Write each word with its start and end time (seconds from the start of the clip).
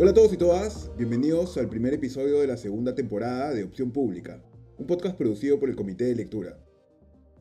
Hola 0.00 0.12
a 0.12 0.14
todos 0.14 0.32
y 0.32 0.38
todas, 0.38 0.90
bienvenidos 0.96 1.58
al 1.58 1.68
primer 1.68 1.92
episodio 1.92 2.40
de 2.40 2.46
la 2.46 2.56
segunda 2.56 2.94
temporada 2.94 3.52
de 3.52 3.64
Opción 3.64 3.92
Pública, 3.92 4.42
un 4.78 4.86
podcast 4.86 5.14
producido 5.18 5.60
por 5.60 5.68
el 5.68 5.76
Comité 5.76 6.04
de 6.04 6.14
Lectura. 6.14 6.58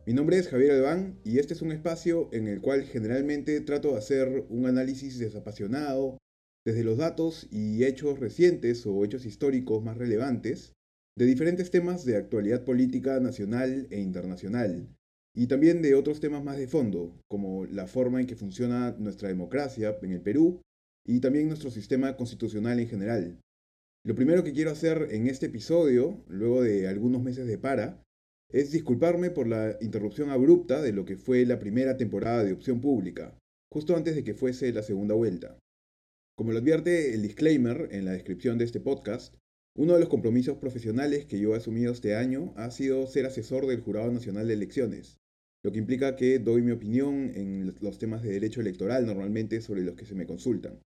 Mi 0.05 0.11
nombre 0.11 0.37
es 0.37 0.49
Javier 0.49 0.71
Albán 0.71 1.21
y 1.23 1.39
este 1.39 1.53
es 1.53 1.61
un 1.61 1.71
espacio 1.71 2.27
en 2.33 2.49
el 2.49 2.59
cual 2.59 2.83
generalmente 2.83 3.61
trato 3.61 3.91
de 3.91 3.99
hacer 3.99 4.45
un 4.49 4.65
análisis 4.65 5.17
desapasionado 5.19 6.17
desde 6.65 6.83
los 6.83 6.97
datos 6.97 7.47
y 7.49 7.85
hechos 7.85 8.19
recientes 8.19 8.85
o 8.85 9.05
hechos 9.05 9.25
históricos 9.25 9.81
más 9.81 9.97
relevantes 9.97 10.73
de 11.17 11.27
diferentes 11.27 11.71
temas 11.71 12.03
de 12.03 12.17
actualidad 12.17 12.65
política 12.65 13.21
nacional 13.21 13.87
e 13.89 14.01
internacional, 14.01 14.93
y 15.33 15.47
también 15.47 15.81
de 15.81 15.95
otros 15.95 16.19
temas 16.19 16.43
más 16.43 16.57
de 16.57 16.67
fondo, 16.67 17.21
como 17.29 17.65
la 17.67 17.87
forma 17.87 18.19
en 18.19 18.27
que 18.27 18.35
funciona 18.35 18.97
nuestra 18.99 19.29
democracia 19.29 19.97
en 20.01 20.11
el 20.11 20.19
Perú 20.19 20.59
y 21.05 21.19
también 21.19 21.47
nuestro 21.47 21.71
sistema 21.71 22.15
constitucional 22.15 22.79
en 22.79 22.87
general. 22.87 23.39
Lo 24.05 24.15
primero 24.15 24.43
que 24.43 24.53
quiero 24.53 24.71
hacer 24.71 25.09
en 25.11 25.27
este 25.27 25.47
episodio, 25.47 26.23
luego 26.27 26.63
de 26.63 26.87
algunos 26.87 27.21
meses 27.21 27.47
de 27.47 27.57
para, 27.57 28.01
es 28.51 28.71
disculparme 28.71 29.29
por 29.29 29.47
la 29.47 29.77
interrupción 29.81 30.29
abrupta 30.29 30.81
de 30.81 30.93
lo 30.93 31.05
que 31.05 31.17
fue 31.17 31.45
la 31.45 31.59
primera 31.59 31.97
temporada 31.97 32.43
de 32.43 32.53
opción 32.53 32.81
pública, 32.81 33.37
justo 33.71 33.95
antes 33.95 34.15
de 34.15 34.23
que 34.23 34.33
fuese 34.33 34.73
la 34.73 34.81
segunda 34.81 35.15
vuelta. 35.15 35.59
Como 36.35 36.51
lo 36.53 36.59
advierte 36.59 37.13
el 37.13 37.21
disclaimer 37.21 37.89
en 37.91 38.05
la 38.05 38.13
descripción 38.13 38.57
de 38.57 38.65
este 38.65 38.79
podcast, 38.79 39.35
uno 39.75 39.93
de 39.93 39.99
los 39.99 40.09
compromisos 40.09 40.57
profesionales 40.57 41.25
que 41.25 41.39
yo 41.39 41.53
he 41.53 41.57
asumido 41.57 41.91
este 41.91 42.15
año 42.15 42.53
ha 42.55 42.71
sido 42.71 43.05
ser 43.05 43.25
asesor 43.25 43.67
del 43.67 43.81
Jurado 43.81 44.11
Nacional 44.11 44.47
de 44.47 44.53
Elecciones, 44.53 45.19
lo 45.63 45.71
que 45.71 45.79
implica 45.79 46.15
que 46.15 46.39
doy 46.39 46.61
mi 46.61 46.71
opinión 46.71 47.31
en 47.35 47.75
los 47.81 47.99
temas 47.99 48.23
de 48.23 48.31
derecho 48.31 48.61
electoral 48.61 49.05
normalmente 49.05 49.61
sobre 49.61 49.83
los 49.83 49.95
que 49.95 50.05
se 50.05 50.15
me 50.15 50.25
consultan. 50.25 50.79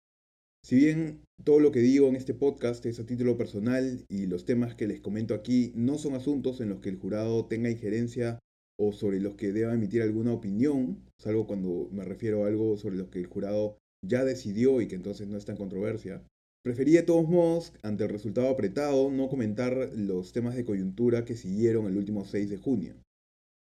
Si 0.64 0.76
bien 0.76 1.22
todo 1.44 1.60
lo 1.60 1.72
que 1.72 1.80
digo 1.80 2.08
en 2.08 2.16
este 2.16 2.36
podcast 2.36 2.86
es 2.86 3.00
a 3.00 3.06
título 3.06 3.36
personal 3.36 4.06
y 4.08 4.28
los 4.28 4.46
temas 4.46 4.76
que 4.76 4.88
les 4.88 5.02
comento 5.02 5.34
aquí 5.34 5.72
no 5.76 5.98
son 5.98 6.14
asuntos 6.14 6.62
en 6.62 6.70
los 6.70 6.82
que 6.82 6.90
el 6.90 6.98
jurado 6.98 7.46
tenga 7.46 7.72
injerencia 7.72 8.40
o 8.80 8.94
sobre 8.94 9.20
los 9.20 9.36
que 9.36 9.52
deba 9.52 9.74
emitir 9.74 10.02
alguna 10.02 10.34
opinión, 10.34 11.04
salvo 11.18 11.48
cuando 11.48 11.90
me 11.92 12.06
refiero 12.06 12.46
a 12.46 12.48
algo 12.48 12.78
sobre 12.78 12.96
lo 12.96 13.10
que 13.10 13.20
el 13.20 13.26
jurado 13.26 13.78
ya 14.06 14.24
decidió 14.24 14.82
y 14.82 14.88
que 14.88 14.96
entonces 14.96 15.28
no 15.28 15.38
está 15.38 15.52
en 15.52 15.58
controversia, 15.58 16.24
preferí 16.64 16.94
de 16.94 17.04
todos 17.04 17.28
modos, 17.28 17.74
ante 17.82 18.04
el 18.04 18.10
resultado 18.10 18.50
apretado, 18.50 19.12
no 19.12 19.30
comentar 19.30 19.92
los 19.96 20.32
temas 20.32 20.56
de 20.56 20.66
coyuntura 20.66 21.26
que 21.26 21.36
siguieron 21.36 21.88
el 21.88 21.98
último 21.98 22.24
6 22.24 22.50
de 22.50 22.58
junio. 22.58 22.96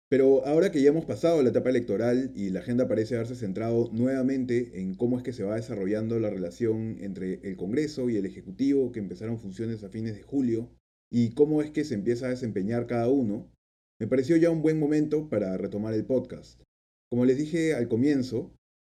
Pero 0.09 0.45
ahora 0.45 0.71
que 0.71 0.81
ya 0.81 0.89
hemos 0.89 1.03
pasado 1.03 1.43
la 1.43 1.49
etapa 1.49 1.69
electoral 1.69 2.31
y 2.33 2.49
la 2.49 2.61
agenda 2.61 2.87
parece 2.87 3.15
haberse 3.15 3.35
centrado 3.35 3.89
nuevamente 3.91 4.79
en 4.79 4.95
cómo 4.95 5.17
es 5.17 5.23
que 5.23 5.33
se 5.33 5.43
va 5.43 5.55
desarrollando 5.55 6.17
la 6.19 6.29
relación 6.29 6.97
entre 7.01 7.41
el 7.43 7.57
Congreso 7.57 8.09
y 8.09 8.15
el 8.15 8.25
Ejecutivo 8.25 8.93
que 8.93 8.99
empezaron 8.99 9.37
funciones 9.37 9.83
a 9.83 9.89
fines 9.89 10.15
de 10.15 10.23
julio 10.23 10.71
y 11.11 11.33
cómo 11.33 11.61
es 11.61 11.71
que 11.71 11.83
se 11.83 11.95
empieza 11.95 12.27
a 12.27 12.29
desempeñar 12.29 12.87
cada 12.87 13.09
uno, 13.09 13.51
me 13.99 14.07
pareció 14.07 14.37
ya 14.37 14.49
un 14.49 14.61
buen 14.61 14.79
momento 14.79 15.27
para 15.27 15.57
retomar 15.57 15.93
el 15.93 16.05
podcast. 16.05 16.61
Como 17.09 17.25
les 17.25 17.37
dije 17.37 17.73
al 17.73 17.89
comienzo, 17.89 18.53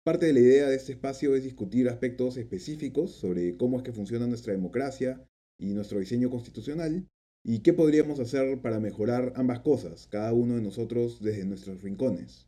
parte 0.05 0.27
de 0.27 0.33
la 0.33 0.41
idea 0.41 0.69
de 0.69 0.75
este 0.75 0.91
espacio 0.91 1.35
es 1.35 1.43
discutir 1.43 1.89
aspectos 1.89 2.37
específicos 2.37 3.15
sobre 3.15 3.57
cómo 3.57 3.77
es 3.77 3.83
que 3.83 3.93
funciona 3.93 4.27
nuestra 4.27 4.53
democracia 4.53 5.25
y 5.59 5.73
nuestro 5.73 5.99
diseño 5.99 6.29
constitucional 6.29 7.07
¿Y 7.45 7.59
qué 7.59 7.71
podríamos 7.71 8.19
hacer 8.19 8.61
para 8.61 8.81
mejorar 8.81 9.31
ambas 9.35 9.61
cosas, 9.61 10.07
cada 10.07 10.33
uno 10.33 10.55
de 10.55 10.61
nosotros 10.61 11.21
desde 11.21 11.45
nuestros 11.45 11.81
rincones? 11.81 12.47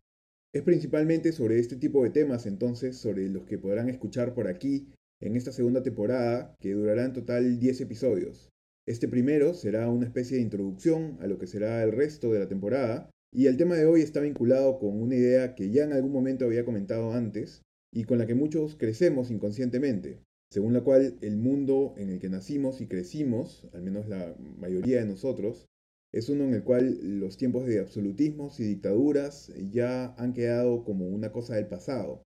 Es 0.54 0.64
principalmente 0.64 1.32
sobre 1.32 1.60
este 1.60 1.78
tipo 1.78 2.04
de 2.04 2.10
temas 2.10 2.46
entonces 2.46 2.98
sobre 2.98 3.30
los 3.30 3.46
que 3.46 3.58
podrán 3.58 3.88
escuchar 3.88 4.34
por 4.34 4.50
aquí 4.50 4.90
en 5.22 5.38
esta 5.38 5.54
segunda 5.54 5.82
temporada 5.82 6.56
que 6.60 6.74
durará 6.74 7.06
en 7.06 7.14
total 7.14 7.58
10 7.58 7.82
episodios. 7.82 8.50
Este 8.86 9.08
primero 9.08 9.54
será 9.54 9.90
una 9.90 10.06
especie 10.06 10.38
de 10.38 10.44
introducción 10.44 11.18
a 11.22 11.28
lo 11.28 11.38
que 11.38 11.48
será 11.48 11.84
el 11.84 11.94
resto 11.94 12.34
de 12.34 12.40
la 12.40 12.50
temporada 12.50 13.10
y 13.34 13.46
el 13.46 13.56
tema 13.56 13.76
de 13.76 13.86
hoy 13.86 14.02
está 14.02 14.20
vinculado 14.20 14.78
con 14.78 15.02
una 15.02 15.16
idea 15.16 15.56
que 15.56 15.72
ya 15.72 15.86
en 15.86 15.94
algún 15.94 16.12
momento 16.12 16.44
había 16.44 16.66
comentado 16.66 17.14
antes 17.14 17.62
y 17.94 18.04
con 18.04 18.18
la 18.18 18.28
que 18.28 18.36
muchos 18.36 18.76
crecemos 18.76 19.32
inconscientemente, 19.32 20.20
según 20.52 20.74
la 20.74 20.84
cual 20.84 21.18
el 21.22 21.38
mundo 21.38 21.94
en 21.98 22.10
el 22.10 22.20
que 22.20 22.30
nacimos 22.30 22.82
y 22.82 22.88
crecimos, 22.88 23.68
al 23.74 23.82
menos 23.84 24.08
la 24.08 24.36
mayoría 24.60 25.00
de 25.00 25.06
nosotros, 25.06 25.66
es 26.14 26.28
uno 26.28 26.44
en 26.44 26.54
el 26.54 26.64
cual 26.64 27.20
los 27.20 27.38
tiempos 27.38 27.66
de 27.66 27.80
absolutismos 27.80 28.60
y 28.60 28.64
dictaduras 28.64 29.54
ya 29.72 30.14
han 30.16 30.34
quedado 30.34 30.84
como 30.84 31.08
una 31.08 31.32
cosa 31.32 31.56
del 31.56 31.68
pasado, 31.68 32.24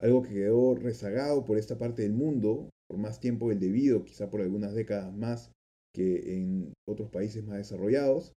algo 0.00 0.22
que 0.22 0.34
quedó 0.34 0.76
rezagado 0.76 1.44
por 1.44 1.58
esta 1.58 1.76
parte 1.76 2.02
del 2.02 2.12
mundo 2.12 2.70
por 2.88 2.98
más 2.98 3.18
tiempo 3.18 3.48
del 3.48 3.58
debido, 3.58 4.04
quizá 4.04 4.30
por 4.30 4.40
algunas 4.40 4.74
décadas 4.74 5.12
más 5.12 5.50
que 5.92 6.36
en 6.36 6.72
otros 6.86 7.10
países 7.10 7.44
más 7.44 7.56
desarrollados, 7.56 8.32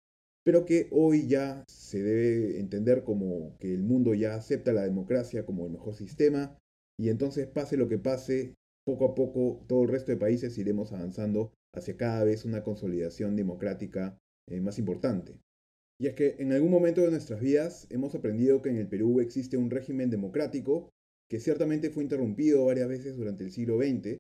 pero 0.45 0.65
que 0.65 0.89
hoy 0.93 1.27
ya 1.27 1.65
se 1.69 2.03
debe 2.03 2.61
entender 2.61 3.03
como 3.03 3.59
que 3.59 3.75
el 3.75 3.83
mundo 3.83 4.15
ya 4.15 4.35
acepta 4.35 4.73
la 4.73 4.85
democracia 4.85 5.45
como 5.45 5.67
el 5.67 5.73
mejor 5.73 5.95
sistema 5.95 6.57
y 6.99 7.11
entonces 7.11 7.47
pase 7.49 7.77
lo 7.77 7.89
que 7.89 7.99
pase, 7.99 8.55
poco 8.87 9.05
a 9.05 9.15
poco 9.15 9.65
todo 9.67 9.83
el 9.83 9.89
resto 9.89 10.13
de 10.13 10.17
países 10.17 10.57
iremos 10.59 10.93
avanzando 10.93 11.53
hacia 11.75 11.97
cada 11.97 12.25
vez 12.25 12.45
una 12.45 12.63
consolidación 12.63 13.35
democrática 13.35 14.17
eh, 14.49 14.61
más 14.61 14.79
importante. 14.79 15.41
Y 15.99 16.07
es 16.07 16.15
que 16.15 16.37
en 16.39 16.53
algún 16.53 16.71
momento 16.71 17.01
de 17.01 17.11
nuestras 17.11 17.41
vidas 17.41 17.87
hemos 17.91 18.15
aprendido 18.15 18.63
que 18.63 18.71
en 18.71 18.77
el 18.77 18.89
Perú 18.89 19.21
existe 19.21 19.57
un 19.57 19.71
régimen 19.71 20.09
democrático 20.09 20.91
que 21.29 21.41
ciertamente 21.41 21.91
fue 21.91 22.05
interrumpido 22.05 22.65
varias 22.65 22.89
veces 22.89 23.17
durante 23.17 23.43
el 23.43 23.51
siglo 23.51 23.79
XX, 23.79 24.19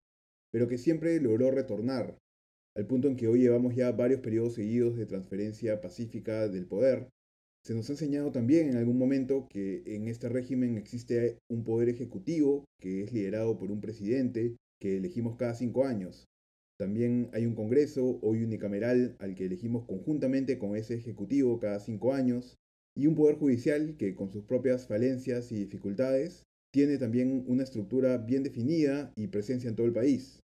pero 0.50 0.66
que 0.66 0.78
siempre 0.78 1.20
logró 1.20 1.52
retornar, 1.52 2.18
al 2.76 2.86
punto 2.86 3.08
en 3.08 3.16
que 3.16 3.28
hoy 3.28 3.40
llevamos 3.40 3.76
ya 3.76 3.92
varios 3.92 4.20
periodos 4.20 4.54
seguidos 4.54 4.96
de 4.96 5.06
transferencia 5.06 5.80
pacífica 5.80 6.48
del 6.48 6.66
poder. 6.66 7.08
Se 7.66 7.74
nos 7.74 7.90
ha 7.90 7.94
enseñado 7.94 8.30
también 8.30 8.68
en 8.68 8.76
algún 8.76 8.96
momento 8.96 9.48
que 9.50 9.82
en 9.86 10.06
este 10.06 10.28
régimen 10.28 10.78
existe 10.78 11.40
un 11.50 11.64
poder 11.64 11.88
ejecutivo 11.88 12.64
que 12.80 13.02
es 13.02 13.12
liderado 13.12 13.58
por 13.58 13.72
un 13.72 13.80
presidente 13.80 14.54
que 14.80 14.98
elegimos 14.98 15.34
cada 15.34 15.52
cinco 15.52 15.84
años. 15.84 16.26
También 16.78 17.28
hay 17.32 17.44
un 17.44 17.56
Congreso, 17.56 18.20
hoy 18.22 18.44
unicameral, 18.44 19.16
al 19.18 19.34
que 19.34 19.46
elegimos 19.46 19.84
conjuntamente 19.84 20.60
con 20.60 20.76
ese 20.76 20.94
Ejecutivo 20.94 21.58
cada 21.58 21.80
cinco 21.80 22.14
años, 22.14 22.54
y 22.96 23.08
un 23.08 23.16
Poder 23.16 23.34
Judicial 23.34 23.96
que, 23.96 24.14
con 24.14 24.30
sus 24.30 24.44
propias 24.44 24.86
falencias 24.86 25.50
y 25.50 25.56
dificultades, 25.56 26.44
tiene 26.72 26.98
también 26.98 27.46
una 27.48 27.64
estructura 27.64 28.16
bien 28.18 28.44
definida 28.44 29.12
y 29.16 29.26
presencia 29.26 29.68
en 29.68 29.74
todo 29.74 29.88
el 29.88 29.92
país. 29.92 30.38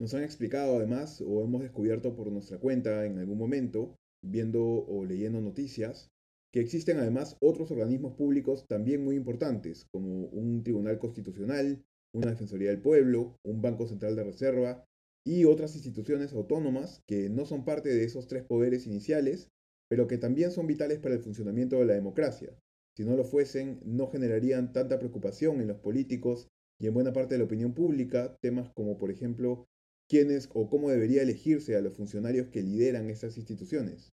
Nos 0.00 0.14
han 0.14 0.24
explicado 0.24 0.78
además, 0.78 1.20
o 1.20 1.44
hemos 1.44 1.62
descubierto 1.62 2.16
por 2.16 2.32
nuestra 2.32 2.58
cuenta 2.58 3.06
en 3.06 3.18
algún 3.18 3.38
momento, 3.38 3.94
viendo 4.20 4.64
o 4.64 5.04
leyendo 5.04 5.40
noticias, 5.40 6.08
que 6.54 6.60
existen 6.60 6.98
además 7.00 7.36
otros 7.40 7.72
organismos 7.72 8.14
públicos 8.14 8.64
también 8.68 9.02
muy 9.02 9.16
importantes, 9.16 9.86
como 9.86 10.26
un 10.26 10.62
Tribunal 10.62 11.00
Constitucional, 11.00 11.84
una 12.12 12.30
Defensoría 12.30 12.70
del 12.70 12.80
Pueblo, 12.80 13.40
un 13.42 13.60
Banco 13.60 13.88
Central 13.88 14.14
de 14.14 14.22
Reserva 14.22 14.84
y 15.26 15.46
otras 15.46 15.74
instituciones 15.74 16.32
autónomas 16.32 17.02
que 17.08 17.28
no 17.28 17.44
son 17.44 17.64
parte 17.64 17.88
de 17.88 18.04
esos 18.04 18.28
tres 18.28 18.44
poderes 18.44 18.86
iniciales, 18.86 19.50
pero 19.88 20.06
que 20.06 20.16
también 20.16 20.52
son 20.52 20.68
vitales 20.68 21.00
para 21.00 21.16
el 21.16 21.22
funcionamiento 21.22 21.80
de 21.80 21.86
la 21.86 21.94
democracia. 21.94 22.56
Si 22.96 23.04
no 23.04 23.16
lo 23.16 23.24
fuesen, 23.24 23.80
no 23.84 24.06
generarían 24.06 24.72
tanta 24.72 25.00
preocupación 25.00 25.60
en 25.60 25.66
los 25.66 25.78
políticos 25.78 26.46
y 26.78 26.86
en 26.86 26.94
buena 26.94 27.12
parte 27.12 27.34
de 27.34 27.38
la 27.38 27.46
opinión 27.46 27.74
pública 27.74 28.38
temas 28.40 28.70
como, 28.76 28.96
por 28.96 29.10
ejemplo, 29.10 29.66
quiénes 30.08 30.48
o 30.54 30.70
cómo 30.70 30.88
debería 30.88 31.22
elegirse 31.22 31.74
a 31.74 31.80
los 31.80 31.94
funcionarios 31.94 32.46
que 32.46 32.62
lideran 32.62 33.10
esas 33.10 33.38
instituciones. 33.38 34.13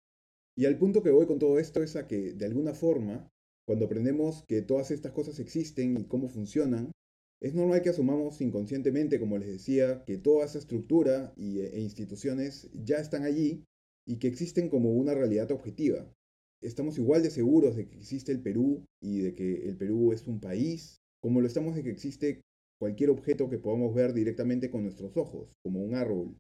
Y 0.60 0.66
al 0.66 0.76
punto 0.76 1.02
que 1.02 1.10
voy 1.10 1.24
con 1.24 1.38
todo 1.38 1.58
esto 1.58 1.82
es 1.82 1.96
a 1.96 2.06
que, 2.06 2.34
de 2.34 2.44
alguna 2.44 2.74
forma, 2.74 3.26
cuando 3.66 3.86
aprendemos 3.86 4.44
que 4.46 4.60
todas 4.60 4.90
estas 4.90 5.10
cosas 5.12 5.38
existen 5.38 5.96
y 5.96 6.04
cómo 6.04 6.28
funcionan, 6.28 6.92
es 7.40 7.54
normal 7.54 7.80
que 7.80 7.88
asumamos 7.88 8.42
inconscientemente, 8.42 9.18
como 9.18 9.38
les 9.38 9.48
decía, 9.48 10.04
que 10.04 10.18
toda 10.18 10.44
esa 10.44 10.58
estructura 10.58 11.32
e 11.38 11.80
instituciones 11.80 12.68
ya 12.74 12.98
están 12.98 13.22
allí 13.22 13.64
y 14.06 14.18
que 14.18 14.28
existen 14.28 14.68
como 14.68 14.92
una 14.92 15.14
realidad 15.14 15.50
objetiva. 15.50 16.12
Estamos 16.60 16.98
igual 16.98 17.22
de 17.22 17.30
seguros 17.30 17.74
de 17.74 17.88
que 17.88 17.96
existe 17.96 18.30
el 18.30 18.42
Perú 18.42 18.84
y 19.00 19.20
de 19.20 19.34
que 19.34 19.66
el 19.66 19.78
Perú 19.78 20.12
es 20.12 20.26
un 20.26 20.40
país, 20.40 20.98
como 21.22 21.40
lo 21.40 21.46
estamos 21.46 21.74
de 21.74 21.82
que 21.82 21.90
existe 21.90 22.42
cualquier 22.78 23.08
objeto 23.08 23.48
que 23.48 23.56
podamos 23.56 23.94
ver 23.94 24.12
directamente 24.12 24.70
con 24.70 24.82
nuestros 24.82 25.16
ojos, 25.16 25.54
como 25.64 25.80
un 25.80 25.94
árbol. 25.94 26.36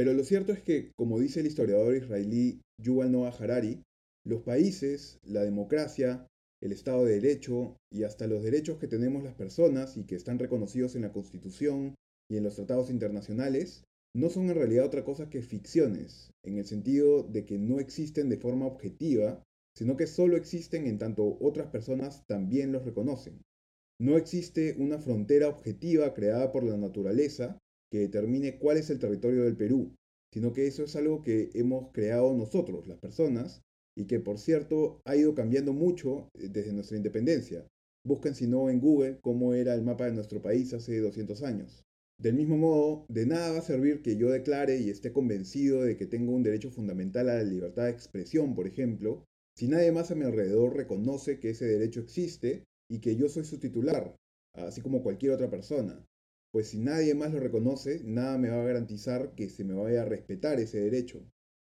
Pero 0.00 0.14
lo 0.14 0.24
cierto 0.24 0.54
es 0.54 0.62
que, 0.62 0.92
como 0.96 1.20
dice 1.20 1.40
el 1.40 1.46
historiador 1.46 1.94
israelí 1.94 2.62
Yuval 2.82 3.12
Noah 3.12 3.36
Harari, 3.38 3.82
los 4.24 4.40
países, 4.40 5.18
la 5.24 5.44
democracia, 5.44 6.26
el 6.62 6.72
Estado 6.72 7.04
de 7.04 7.20
Derecho 7.20 7.76
y 7.92 8.04
hasta 8.04 8.26
los 8.26 8.42
derechos 8.42 8.78
que 8.78 8.88
tenemos 8.88 9.22
las 9.22 9.34
personas 9.34 9.98
y 9.98 10.06
que 10.06 10.14
están 10.14 10.38
reconocidos 10.38 10.96
en 10.96 11.02
la 11.02 11.12
Constitución 11.12 11.96
y 12.30 12.38
en 12.38 12.44
los 12.44 12.54
tratados 12.56 12.88
internacionales, 12.88 13.84
no 14.16 14.30
son 14.30 14.48
en 14.48 14.54
realidad 14.54 14.86
otra 14.86 15.04
cosa 15.04 15.28
que 15.28 15.42
ficciones, 15.42 16.30
en 16.46 16.56
el 16.56 16.64
sentido 16.64 17.22
de 17.22 17.44
que 17.44 17.58
no 17.58 17.78
existen 17.78 18.30
de 18.30 18.38
forma 18.38 18.64
objetiva, 18.64 19.42
sino 19.76 19.98
que 19.98 20.06
solo 20.06 20.38
existen 20.38 20.86
en 20.86 20.96
tanto 20.96 21.36
otras 21.42 21.66
personas 21.66 22.24
también 22.26 22.72
los 22.72 22.86
reconocen. 22.86 23.42
No 24.00 24.16
existe 24.16 24.76
una 24.78 24.98
frontera 24.98 25.48
objetiva 25.48 26.14
creada 26.14 26.52
por 26.52 26.64
la 26.64 26.78
naturaleza, 26.78 27.58
que 27.90 27.98
determine 27.98 28.58
cuál 28.58 28.76
es 28.76 28.90
el 28.90 28.98
territorio 28.98 29.44
del 29.44 29.56
Perú, 29.56 29.94
sino 30.32 30.52
que 30.52 30.66
eso 30.66 30.84
es 30.84 30.94
algo 30.96 31.22
que 31.22 31.50
hemos 31.54 31.92
creado 31.92 32.32
nosotros, 32.34 32.86
las 32.86 32.98
personas, 32.98 33.62
y 33.96 34.06
que 34.06 34.20
por 34.20 34.38
cierto 34.38 35.00
ha 35.04 35.16
ido 35.16 35.34
cambiando 35.34 35.72
mucho 35.72 36.28
eh, 36.34 36.48
desde 36.50 36.72
nuestra 36.72 36.96
independencia. 36.96 37.66
Busquen 38.04 38.34
si 38.34 38.46
no 38.46 38.70
en 38.70 38.80
Google 38.80 39.18
cómo 39.20 39.54
era 39.54 39.74
el 39.74 39.82
mapa 39.82 40.06
de 40.06 40.12
nuestro 40.12 40.40
país 40.40 40.72
hace 40.72 40.98
200 40.98 41.42
años. 41.42 41.84
Del 42.18 42.34
mismo 42.34 42.56
modo, 42.56 43.06
de 43.08 43.26
nada 43.26 43.52
va 43.52 43.58
a 43.58 43.62
servir 43.62 44.02
que 44.02 44.16
yo 44.16 44.30
declare 44.30 44.78
y 44.78 44.90
esté 44.90 45.12
convencido 45.12 45.82
de 45.82 45.96
que 45.96 46.06
tengo 46.06 46.32
un 46.32 46.42
derecho 46.42 46.70
fundamental 46.70 47.28
a 47.28 47.36
la 47.36 47.42
libertad 47.42 47.84
de 47.84 47.90
expresión, 47.90 48.54
por 48.54 48.66
ejemplo, 48.66 49.24
si 49.56 49.68
nadie 49.68 49.92
más 49.92 50.10
a 50.10 50.14
mi 50.14 50.24
alrededor 50.24 50.76
reconoce 50.76 51.38
que 51.38 51.50
ese 51.50 51.66
derecho 51.66 52.00
existe 52.00 52.64
y 52.90 53.00
que 53.00 53.16
yo 53.16 53.28
soy 53.28 53.44
su 53.44 53.58
titular, 53.58 54.16
así 54.54 54.80
como 54.80 55.02
cualquier 55.02 55.32
otra 55.32 55.50
persona. 55.50 56.04
Pues 56.52 56.68
si 56.68 56.78
nadie 56.78 57.14
más 57.14 57.32
lo 57.32 57.40
reconoce, 57.40 58.02
nada 58.04 58.36
me 58.38 58.50
va 58.50 58.62
a 58.62 58.66
garantizar 58.66 59.34
que 59.34 59.48
se 59.48 59.64
me 59.64 59.74
vaya 59.74 60.02
a 60.02 60.06
respetar 60.06 60.58
ese 60.58 60.80
derecho. 60.80 61.24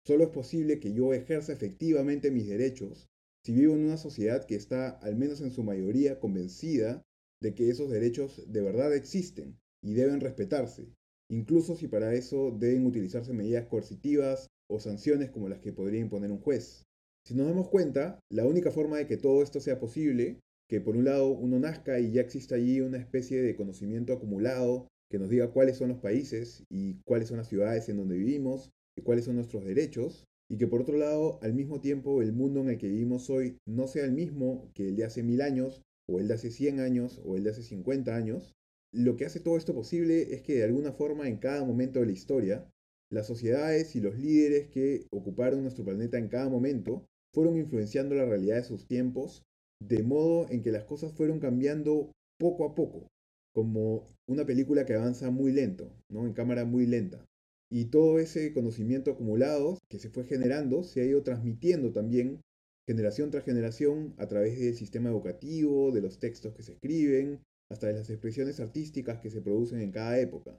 Solo 0.06 0.24
es 0.24 0.30
posible 0.30 0.80
que 0.80 0.92
yo 0.92 1.12
ejerza 1.12 1.52
efectivamente 1.52 2.30
mis 2.30 2.46
derechos 2.46 3.08
si 3.46 3.52
vivo 3.52 3.74
en 3.74 3.84
una 3.84 3.96
sociedad 3.96 4.44
que 4.44 4.56
está, 4.56 4.88
al 4.88 5.14
menos 5.14 5.40
en 5.40 5.52
su 5.52 5.62
mayoría, 5.62 6.18
convencida 6.18 7.04
de 7.40 7.54
que 7.54 7.70
esos 7.70 7.88
derechos 7.88 8.42
de 8.48 8.60
verdad 8.60 8.92
existen 8.92 9.56
y 9.84 9.94
deben 9.94 10.20
respetarse, 10.20 10.88
incluso 11.30 11.76
si 11.76 11.86
para 11.86 12.12
eso 12.14 12.50
deben 12.50 12.84
utilizarse 12.86 13.32
medidas 13.32 13.66
coercitivas 13.66 14.48
o 14.68 14.80
sanciones 14.80 15.30
como 15.30 15.48
las 15.48 15.60
que 15.60 15.72
podría 15.72 16.00
imponer 16.00 16.32
un 16.32 16.40
juez. 16.40 16.82
Si 17.24 17.36
nos 17.36 17.46
damos 17.46 17.68
cuenta, 17.68 18.18
la 18.32 18.44
única 18.44 18.72
forma 18.72 18.96
de 18.96 19.06
que 19.06 19.16
todo 19.16 19.44
esto 19.44 19.60
sea 19.60 19.78
posible, 19.78 20.40
que 20.68 20.80
por 20.80 20.96
un 20.96 21.04
lado 21.04 21.28
uno 21.28 21.58
nazca 21.58 22.00
y 22.00 22.12
ya 22.12 22.20
exista 22.20 22.56
allí 22.56 22.80
una 22.80 22.98
especie 22.98 23.42
de 23.42 23.54
conocimiento 23.54 24.12
acumulado 24.12 24.88
que 25.10 25.18
nos 25.18 25.30
diga 25.30 25.52
cuáles 25.52 25.76
son 25.76 25.90
los 25.90 25.98
países 25.98 26.64
y 26.68 27.00
cuáles 27.04 27.28
son 27.28 27.38
las 27.38 27.48
ciudades 27.48 27.88
en 27.88 27.98
donde 27.98 28.18
vivimos 28.18 28.70
y 28.96 29.02
cuáles 29.02 29.26
son 29.26 29.36
nuestros 29.36 29.64
derechos, 29.64 30.24
y 30.48 30.56
que 30.56 30.66
por 30.66 30.80
otro 30.80 30.96
lado, 30.96 31.38
al 31.42 31.54
mismo 31.54 31.80
tiempo, 31.80 32.22
el 32.22 32.32
mundo 32.32 32.60
en 32.60 32.70
el 32.70 32.78
que 32.78 32.88
vivimos 32.88 33.28
hoy 33.30 33.58
no 33.66 33.86
sea 33.86 34.04
el 34.04 34.12
mismo 34.12 34.70
que 34.74 34.88
el 34.88 34.96
de 34.96 35.04
hace 35.04 35.22
mil 35.22 35.40
años, 35.42 35.82
o 36.08 36.18
el 36.18 36.28
de 36.28 36.34
hace 36.34 36.50
100 36.50 36.80
años, 36.80 37.20
o 37.24 37.36
el 37.36 37.44
de 37.44 37.50
hace 37.50 37.62
50 37.62 38.14
años, 38.14 38.54
lo 38.92 39.16
que 39.16 39.26
hace 39.26 39.40
todo 39.40 39.56
esto 39.56 39.74
posible 39.74 40.34
es 40.34 40.42
que 40.42 40.54
de 40.54 40.64
alguna 40.64 40.92
forma 40.92 41.28
en 41.28 41.38
cada 41.38 41.64
momento 41.64 42.00
de 42.00 42.06
la 42.06 42.12
historia, 42.12 42.70
las 43.10 43.26
sociedades 43.26 43.94
y 43.96 44.00
los 44.00 44.16
líderes 44.16 44.68
que 44.68 45.06
ocuparon 45.10 45.62
nuestro 45.62 45.84
planeta 45.84 46.18
en 46.18 46.28
cada 46.28 46.48
momento 46.48 47.04
fueron 47.34 47.58
influenciando 47.58 48.14
la 48.14 48.24
realidad 48.24 48.56
de 48.56 48.64
sus 48.64 48.86
tiempos, 48.86 49.42
de 49.80 50.02
modo 50.02 50.46
en 50.50 50.62
que 50.62 50.72
las 50.72 50.84
cosas 50.84 51.12
fueron 51.12 51.40
cambiando 51.40 52.10
poco 52.38 52.64
a 52.64 52.74
poco, 52.74 53.08
como 53.54 54.04
una 54.28 54.44
película 54.44 54.84
que 54.84 54.94
avanza 54.94 55.30
muy 55.30 55.52
lento, 55.52 55.92
¿no? 56.10 56.26
en 56.26 56.32
cámara 56.32 56.64
muy 56.64 56.86
lenta. 56.86 57.24
Y 57.70 57.86
todo 57.86 58.18
ese 58.18 58.52
conocimiento 58.52 59.10
acumulado 59.10 59.78
que 59.88 59.98
se 59.98 60.10
fue 60.10 60.24
generando 60.24 60.84
se 60.84 61.00
ha 61.00 61.04
ido 61.04 61.22
transmitiendo 61.22 61.92
también 61.92 62.40
generación 62.86 63.30
tras 63.30 63.44
generación 63.44 64.14
a 64.18 64.28
través 64.28 64.58
del 64.60 64.76
sistema 64.76 65.10
educativo, 65.10 65.90
de 65.90 66.00
los 66.00 66.18
textos 66.20 66.54
que 66.54 66.62
se 66.62 66.74
escriben, 66.74 67.40
hasta 67.70 67.88
de 67.88 67.94
las 67.94 68.10
expresiones 68.10 68.60
artísticas 68.60 69.18
que 69.20 69.30
se 69.30 69.40
producen 69.40 69.80
en 69.80 69.90
cada 69.90 70.18
época. 70.20 70.56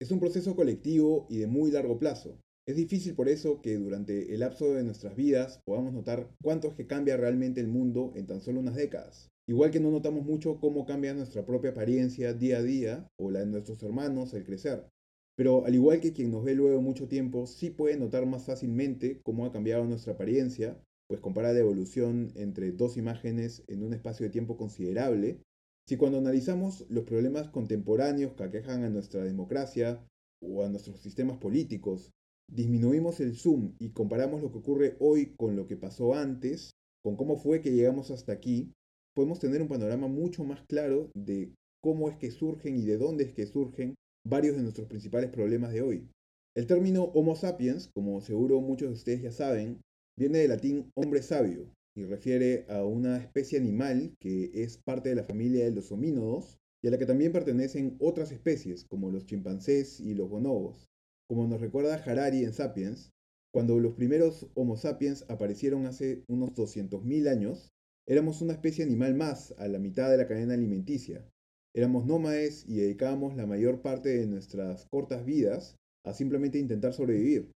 Es 0.00 0.12
un 0.12 0.20
proceso 0.20 0.54
colectivo 0.54 1.26
y 1.28 1.38
de 1.38 1.46
muy 1.46 1.70
largo 1.72 1.98
plazo. 1.98 2.38
Es 2.66 2.74
difícil 2.74 3.14
por 3.14 3.28
eso 3.28 3.62
que 3.62 3.76
durante 3.76 4.34
el 4.34 4.40
lapso 4.40 4.74
de 4.74 4.82
nuestras 4.82 5.14
vidas 5.14 5.62
podamos 5.64 5.92
notar 5.92 6.28
cuánto 6.42 6.66
es 6.66 6.74
que 6.74 6.88
cambia 6.88 7.16
realmente 7.16 7.60
el 7.60 7.68
mundo 7.68 8.12
en 8.16 8.26
tan 8.26 8.40
solo 8.40 8.58
unas 8.58 8.74
décadas. 8.74 9.30
Igual 9.48 9.70
que 9.70 9.78
no 9.78 9.92
notamos 9.92 10.24
mucho 10.24 10.58
cómo 10.58 10.84
cambia 10.84 11.14
nuestra 11.14 11.46
propia 11.46 11.70
apariencia 11.70 12.34
día 12.34 12.58
a 12.58 12.62
día 12.64 13.08
o 13.20 13.30
la 13.30 13.40
de 13.40 13.46
nuestros 13.46 13.80
hermanos 13.84 14.34
al 14.34 14.42
crecer. 14.42 14.88
Pero 15.36 15.64
al 15.64 15.76
igual 15.76 16.00
que 16.00 16.12
quien 16.12 16.32
nos 16.32 16.42
ve 16.42 16.56
luego 16.56 16.82
mucho 16.82 17.06
tiempo, 17.06 17.46
sí 17.46 17.70
puede 17.70 17.96
notar 17.98 18.26
más 18.26 18.46
fácilmente 18.46 19.20
cómo 19.22 19.46
ha 19.46 19.52
cambiado 19.52 19.84
nuestra 19.84 20.14
apariencia, 20.14 20.82
pues 21.06 21.20
compara 21.20 21.52
la 21.52 21.60
evolución 21.60 22.32
entre 22.34 22.72
dos 22.72 22.96
imágenes 22.96 23.62
en 23.68 23.84
un 23.84 23.94
espacio 23.94 24.24
de 24.26 24.30
tiempo 24.30 24.56
considerable. 24.56 25.40
Si 25.86 25.96
cuando 25.96 26.18
analizamos 26.18 26.84
los 26.90 27.04
problemas 27.04 27.48
contemporáneos 27.48 28.32
que 28.32 28.42
aquejan 28.42 28.82
a 28.82 28.90
nuestra 28.90 29.22
democracia 29.22 30.04
o 30.42 30.64
a 30.64 30.68
nuestros 30.68 30.98
sistemas 30.98 31.38
políticos, 31.38 32.10
disminuimos 32.48 33.20
el 33.20 33.36
zoom 33.36 33.74
y 33.78 33.90
comparamos 33.90 34.42
lo 34.42 34.50
que 34.50 34.58
ocurre 34.58 34.96
hoy 35.00 35.34
con 35.36 35.56
lo 35.56 35.66
que 35.66 35.76
pasó 35.76 36.14
antes, 36.14 36.70
con 37.02 37.16
cómo 37.16 37.36
fue 37.36 37.60
que 37.60 37.72
llegamos 37.72 38.10
hasta 38.10 38.32
aquí, 38.32 38.72
podemos 39.14 39.38
tener 39.38 39.62
un 39.62 39.68
panorama 39.68 40.08
mucho 40.08 40.44
más 40.44 40.62
claro 40.66 41.10
de 41.14 41.52
cómo 41.82 42.08
es 42.08 42.16
que 42.16 42.30
surgen 42.30 42.76
y 42.76 42.84
de 42.84 42.98
dónde 42.98 43.24
es 43.24 43.32
que 43.32 43.46
surgen 43.46 43.94
varios 44.26 44.56
de 44.56 44.62
nuestros 44.62 44.88
principales 44.88 45.30
problemas 45.30 45.72
de 45.72 45.82
hoy. 45.82 46.08
El 46.56 46.66
término 46.66 47.04
Homo 47.04 47.36
sapiens, 47.36 47.88
como 47.94 48.20
seguro 48.20 48.60
muchos 48.60 48.88
de 48.88 48.94
ustedes 48.94 49.22
ya 49.22 49.30
saben, 49.32 49.80
viene 50.18 50.38
del 50.38 50.48
latín 50.48 50.90
hombre 50.94 51.22
sabio 51.22 51.70
y 51.94 52.04
refiere 52.04 52.66
a 52.68 52.84
una 52.84 53.18
especie 53.18 53.58
animal 53.58 54.14
que 54.20 54.50
es 54.54 54.78
parte 54.78 55.08
de 55.10 55.14
la 55.14 55.24
familia 55.24 55.64
de 55.64 55.70
los 55.70 55.92
homínodos 55.92 56.58
y 56.82 56.88
a 56.88 56.90
la 56.90 56.98
que 56.98 57.06
también 57.06 57.32
pertenecen 57.32 57.96
otras 58.00 58.32
especies 58.32 58.84
como 58.84 59.10
los 59.10 59.26
chimpancés 59.26 60.00
y 60.00 60.14
los 60.14 60.28
bonobos. 60.28 60.88
Como 61.28 61.46
nos 61.46 61.60
recuerda 61.60 61.96
Harari 61.96 62.44
en 62.44 62.52
Sapiens, 62.52 63.12
cuando 63.52 63.78
los 63.80 63.94
primeros 63.94 64.48
Homo 64.54 64.76
sapiens 64.76 65.24
aparecieron 65.28 65.86
hace 65.86 66.24
unos 66.28 66.50
200.000 66.54 67.28
años, 67.28 67.68
éramos 68.06 68.42
una 68.42 68.52
especie 68.52 68.84
animal 68.84 69.14
más 69.14 69.54
a 69.58 69.66
la 69.68 69.78
mitad 69.78 70.10
de 70.10 70.18
la 70.18 70.28
cadena 70.28 70.54
alimenticia, 70.54 71.26
Éramos 71.76 72.06
nómades 72.06 72.64
y 72.66 72.76
dedicábamos 72.76 73.36
la 73.36 73.44
mayor 73.44 73.82
parte 73.82 74.08
de 74.08 74.26
nuestras 74.26 74.86
cortas 74.86 75.26
vidas 75.26 75.76
a 76.06 76.14
simplemente 76.14 76.58
intentar 76.58 76.94
sobrevivir. 76.94 77.52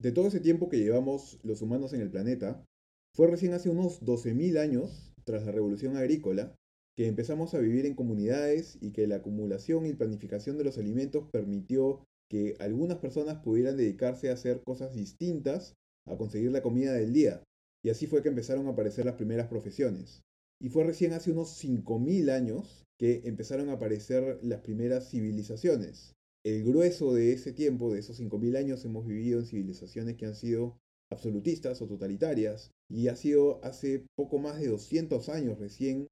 De 0.00 0.12
todo 0.12 0.28
ese 0.28 0.38
tiempo 0.38 0.68
que 0.68 0.78
llevamos 0.78 1.40
los 1.42 1.62
humanos 1.62 1.92
en 1.92 2.00
el 2.00 2.08
planeta, 2.08 2.64
fue 3.12 3.26
recién 3.26 3.54
hace 3.54 3.68
unos 3.68 4.02
12.000 4.02 4.58
años, 4.58 5.12
tras 5.24 5.44
la 5.44 5.50
revolución 5.50 5.96
agrícola, 5.96 6.54
que 6.96 7.08
empezamos 7.08 7.54
a 7.54 7.58
vivir 7.58 7.86
en 7.86 7.96
comunidades 7.96 8.78
y 8.80 8.92
que 8.92 9.08
la 9.08 9.16
acumulación 9.16 9.84
y 9.84 9.94
planificación 9.94 10.56
de 10.58 10.62
los 10.62 10.78
alimentos 10.78 11.28
permitió 11.32 12.06
que 12.28 12.56
algunas 12.58 12.98
personas 12.98 13.42
pudieran 13.42 13.76
dedicarse 13.76 14.30
a 14.30 14.34
hacer 14.34 14.62
cosas 14.64 14.94
distintas 14.94 15.74
a 16.06 16.16
conseguir 16.16 16.50
la 16.52 16.62
comida 16.62 16.92
del 16.92 17.12
día. 17.12 17.42
Y 17.84 17.90
así 17.90 18.06
fue 18.06 18.22
que 18.22 18.28
empezaron 18.28 18.66
a 18.66 18.70
aparecer 18.70 19.04
las 19.04 19.14
primeras 19.14 19.48
profesiones. 19.48 20.22
Y 20.60 20.70
fue 20.70 20.84
recién 20.84 21.12
hace 21.12 21.30
unos 21.30 21.62
5.000 21.62 22.30
años 22.30 22.84
que 22.98 23.22
empezaron 23.24 23.68
a 23.68 23.74
aparecer 23.74 24.38
las 24.42 24.60
primeras 24.60 25.10
civilizaciones. 25.10 26.14
El 26.44 26.64
grueso 26.64 27.12
de 27.12 27.32
ese 27.32 27.52
tiempo, 27.52 27.92
de 27.92 28.00
esos 28.00 28.20
5.000 28.20 28.56
años, 28.56 28.84
hemos 28.84 29.06
vivido 29.06 29.40
en 29.40 29.46
civilizaciones 29.46 30.16
que 30.16 30.26
han 30.26 30.34
sido 30.34 30.78
absolutistas 31.10 31.82
o 31.82 31.86
totalitarias, 31.86 32.70
y 32.88 33.08
ha 33.08 33.16
sido 33.16 33.64
hace 33.64 34.06
poco 34.16 34.38
más 34.38 34.58
de 34.58 34.68
200 34.68 35.28
años 35.28 35.58
recién 35.58 36.06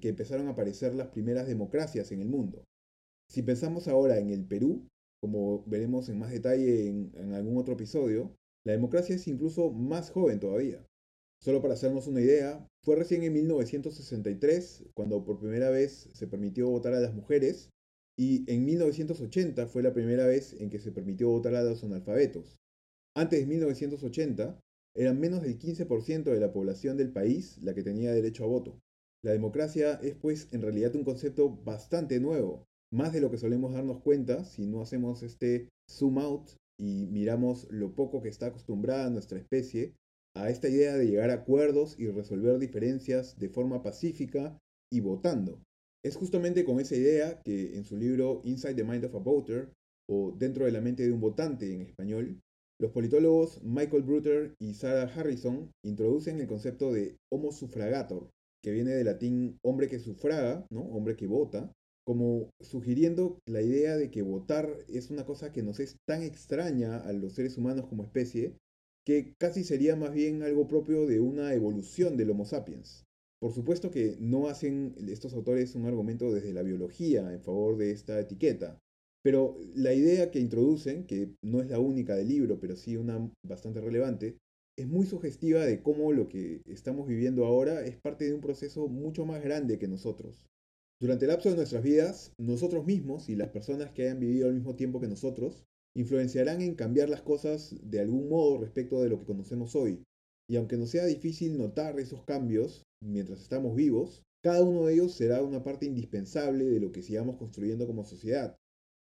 que 0.00 0.10
empezaron 0.10 0.46
a 0.46 0.50
aparecer 0.50 0.94
las 0.94 1.08
primeras 1.08 1.46
democracias 1.46 2.12
en 2.12 2.20
el 2.20 2.28
mundo. 2.28 2.64
Si 3.30 3.42
pensamos 3.42 3.88
ahora 3.88 4.18
en 4.18 4.30
el 4.30 4.46
Perú, 4.46 4.86
como 5.20 5.64
veremos 5.66 6.08
en 6.08 6.18
más 6.18 6.30
detalle 6.30 6.88
en, 6.88 7.32
algún 7.34 7.58
otro 7.58 7.74
episodio, 7.74 8.34
la 8.64 8.72
democracia 8.72 9.14
es 9.14 9.26
incluso 9.28 9.70
más 9.70 10.10
joven 10.10 10.40
todavía. 10.40 10.84
Solo 11.40 11.62
para 11.62 11.74
hacernos 11.74 12.06
una 12.06 12.20
idea, 12.20 12.66
fue 12.84 12.96
recién 12.96 13.22
en 13.22 13.32
1963 13.32 14.86
cuando 14.94 15.24
por 15.24 15.38
primera 15.38 15.70
vez 15.70 16.10
se 16.12 16.26
permitió 16.26 16.68
votar 16.68 16.94
a 16.94 17.00
las 17.00 17.14
mujeres 17.14 17.70
y 18.16 18.50
en 18.52 18.64
1980 18.64 19.66
fue 19.68 19.82
la 19.82 19.92
primera 19.92 20.26
vez 20.26 20.54
en 20.60 20.70
que 20.70 20.80
se 20.80 20.90
permitió 20.90 21.28
votar 21.28 21.54
a 21.54 21.62
los 21.62 21.84
analfabetos. 21.84 22.58
Antes 23.16 23.40
de 23.40 23.46
1980 23.46 24.60
eran 24.96 25.20
menos 25.20 25.42
del 25.42 25.58
15% 25.58 26.24
de 26.24 26.40
la 26.40 26.52
población 26.52 26.96
del 26.96 27.12
país 27.12 27.58
la 27.62 27.74
que 27.74 27.84
tenía 27.84 28.12
derecho 28.12 28.44
a 28.44 28.48
voto. 28.48 28.80
La 29.22 29.32
democracia 29.32 29.94
es 30.02 30.14
pues 30.16 30.52
en 30.52 30.62
realidad 30.62 30.94
un 30.96 31.04
concepto 31.04 31.50
bastante 31.64 32.20
nuevo, 32.20 32.67
más 32.92 33.12
de 33.12 33.20
lo 33.20 33.30
que 33.30 33.38
solemos 33.38 33.72
darnos 33.72 34.00
cuenta 34.00 34.44
si 34.44 34.66
no 34.66 34.80
hacemos 34.80 35.22
este 35.22 35.68
zoom 35.90 36.18
out 36.18 36.50
y 36.80 37.06
miramos 37.06 37.66
lo 37.70 37.94
poco 37.94 38.22
que 38.22 38.28
está 38.28 38.46
acostumbrada 38.46 39.10
nuestra 39.10 39.38
especie 39.38 39.94
a 40.36 40.50
esta 40.50 40.68
idea 40.68 40.96
de 40.96 41.06
llegar 41.06 41.30
a 41.30 41.34
acuerdos 41.34 41.98
y 41.98 42.06
resolver 42.08 42.58
diferencias 42.58 43.38
de 43.38 43.48
forma 43.48 43.82
pacífica 43.82 44.56
y 44.92 45.00
votando. 45.00 45.60
Es 46.04 46.16
justamente 46.16 46.64
con 46.64 46.78
esa 46.78 46.94
idea 46.94 47.42
que 47.42 47.76
en 47.76 47.84
su 47.84 47.96
libro 47.96 48.40
Inside 48.44 48.74
the 48.74 48.84
Mind 48.84 49.04
of 49.04 49.14
a 49.16 49.18
Voter, 49.18 49.72
o 50.08 50.32
Dentro 50.38 50.64
de 50.64 50.72
la 50.72 50.80
mente 50.80 51.02
de 51.02 51.12
un 51.12 51.20
votante 51.20 51.74
en 51.74 51.82
español, 51.82 52.40
los 52.80 52.92
politólogos 52.92 53.60
Michael 53.64 54.04
Brutter 54.04 54.54
y 54.60 54.74
Sarah 54.74 55.12
Harrison 55.12 55.70
introducen 55.84 56.40
el 56.40 56.46
concepto 56.46 56.92
de 56.92 57.16
homo 57.30 57.50
suffragator, 57.50 58.30
que 58.62 58.70
viene 58.70 58.92
del 58.92 59.06
latín 59.06 59.58
hombre 59.62 59.88
que 59.88 59.98
sufraga, 59.98 60.64
¿no? 60.70 60.82
hombre 60.82 61.16
que 61.16 61.26
vota, 61.26 61.72
como 62.08 62.48
sugiriendo 62.62 63.38
la 63.44 63.60
idea 63.60 63.98
de 63.98 64.10
que 64.10 64.22
votar 64.22 64.78
es 64.88 65.10
una 65.10 65.26
cosa 65.26 65.52
que 65.52 65.62
nos 65.62 65.78
es 65.78 65.98
tan 66.06 66.22
extraña 66.22 66.96
a 66.96 67.12
los 67.12 67.34
seres 67.34 67.58
humanos 67.58 67.84
como 67.86 68.02
especie 68.02 68.54
que 69.04 69.34
casi 69.38 69.62
sería 69.62 69.94
más 69.94 70.14
bien 70.14 70.42
algo 70.42 70.66
propio 70.66 71.04
de 71.04 71.20
una 71.20 71.52
evolución 71.52 72.16
del 72.16 72.30
Homo 72.30 72.46
sapiens. 72.46 73.04
Por 73.42 73.52
supuesto 73.52 73.90
que 73.90 74.16
no 74.20 74.48
hacen 74.48 74.94
estos 75.06 75.34
autores 75.34 75.74
un 75.74 75.84
argumento 75.84 76.32
desde 76.32 76.54
la 76.54 76.62
biología 76.62 77.30
en 77.30 77.42
favor 77.42 77.76
de 77.76 77.90
esta 77.90 78.18
etiqueta, 78.18 78.78
Pero 79.22 79.58
la 79.74 79.92
idea 79.92 80.30
que 80.30 80.40
introducen, 80.40 81.04
que 81.04 81.34
no 81.44 81.60
es 81.60 81.68
la 81.68 81.78
única 81.78 82.16
del 82.16 82.28
libro, 82.28 82.58
pero 82.58 82.74
sí 82.74 82.96
una 82.96 83.30
bastante 83.46 83.82
relevante, 83.82 84.38
es 84.78 84.88
muy 84.88 85.04
sugestiva 85.04 85.66
de 85.66 85.82
cómo 85.82 86.12
lo 86.12 86.30
que 86.30 86.62
estamos 86.64 87.06
viviendo 87.06 87.44
ahora 87.44 87.84
es 87.84 87.96
parte 88.00 88.24
de 88.24 88.32
un 88.32 88.40
proceso 88.40 88.88
mucho 88.88 89.26
más 89.26 89.42
grande 89.44 89.78
que 89.78 89.88
nosotros. 89.88 90.46
Durante 91.00 91.26
el 91.26 91.30
lapso 91.30 91.50
de 91.50 91.56
nuestras 91.56 91.84
vidas, 91.84 92.32
nosotros 92.38 92.84
mismos 92.84 93.28
y 93.28 93.36
las 93.36 93.50
personas 93.50 93.92
que 93.92 94.02
hayan 94.02 94.18
vivido 94.18 94.48
al 94.48 94.54
mismo 94.54 94.74
tiempo 94.74 95.00
que 95.00 95.06
nosotros 95.06 95.64
influenciarán 95.96 96.60
en 96.60 96.74
cambiar 96.74 97.08
las 97.08 97.22
cosas 97.22 97.76
de 97.82 98.00
algún 98.00 98.28
modo 98.28 98.58
respecto 98.58 99.00
de 99.00 99.08
lo 99.08 99.20
que 99.20 99.26
conocemos 99.26 99.76
hoy. 99.76 100.02
Y 100.50 100.56
aunque 100.56 100.76
nos 100.76 100.90
sea 100.90 101.06
difícil 101.06 101.56
notar 101.56 102.00
esos 102.00 102.24
cambios 102.24 102.82
mientras 103.00 103.40
estamos 103.40 103.76
vivos, 103.76 104.22
cada 104.42 104.64
uno 104.64 104.86
de 104.86 104.94
ellos 104.94 105.14
será 105.14 105.42
una 105.42 105.62
parte 105.62 105.86
indispensable 105.86 106.64
de 106.64 106.80
lo 106.80 106.90
que 106.90 107.02
sigamos 107.02 107.36
construyendo 107.36 107.86
como 107.86 108.04
sociedad, 108.04 108.56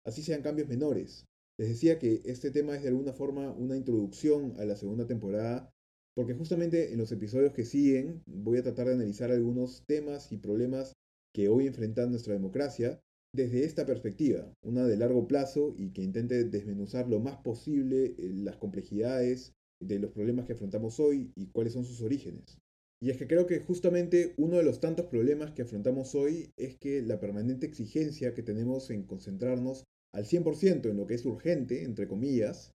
así 0.06 0.22
sean 0.22 0.42
cambios 0.42 0.68
menores. 0.68 1.24
Les 1.58 1.68
decía 1.68 1.98
que 1.98 2.22
este 2.24 2.50
tema 2.50 2.76
es 2.76 2.82
de 2.82 2.88
alguna 2.88 3.12
forma 3.12 3.52
una 3.52 3.76
introducción 3.76 4.54
a 4.58 4.64
la 4.64 4.76
segunda 4.76 5.06
temporada, 5.06 5.70
porque 6.14 6.34
justamente 6.34 6.92
en 6.92 6.98
los 6.98 7.10
episodios 7.12 7.52
que 7.52 7.64
siguen 7.64 8.22
voy 8.26 8.58
a 8.58 8.62
tratar 8.62 8.86
de 8.86 8.94
analizar 8.94 9.30
algunos 9.30 9.82
temas 9.86 10.32
y 10.32 10.38
problemas 10.38 10.92
que 11.34 11.48
hoy 11.48 11.66
enfrenta 11.66 12.06
nuestra 12.06 12.34
democracia 12.34 13.00
desde 13.32 13.64
esta 13.64 13.86
perspectiva, 13.86 14.52
una 14.62 14.84
de 14.84 14.96
largo 14.96 15.28
plazo 15.28 15.74
y 15.76 15.92
que 15.92 16.02
intente 16.02 16.44
desmenuzar 16.44 17.08
lo 17.08 17.20
más 17.20 17.36
posible 17.38 18.14
eh, 18.18 18.32
las 18.34 18.56
complejidades 18.56 19.52
de 19.80 19.98
los 19.98 20.10
problemas 20.10 20.46
que 20.46 20.54
afrontamos 20.54 20.98
hoy 20.98 21.32
y 21.36 21.46
cuáles 21.46 21.72
son 21.72 21.84
sus 21.84 22.02
orígenes. 22.02 22.58
Y 23.02 23.10
es 23.10 23.16
que 23.16 23.26
creo 23.26 23.46
que 23.46 23.60
justamente 23.60 24.34
uno 24.36 24.58
de 24.58 24.62
los 24.62 24.80
tantos 24.80 25.06
problemas 25.06 25.52
que 25.52 25.62
afrontamos 25.62 26.14
hoy 26.14 26.50
es 26.56 26.76
que 26.76 27.00
la 27.00 27.18
permanente 27.18 27.66
exigencia 27.66 28.34
que 28.34 28.42
tenemos 28.42 28.90
en 28.90 29.04
concentrarnos 29.04 29.84
al 30.12 30.24
100% 30.26 30.90
en 30.90 30.96
lo 30.96 31.06
que 31.06 31.14
es 31.14 31.24
urgente, 31.24 31.84
entre 31.84 32.08
comillas, 32.08 32.72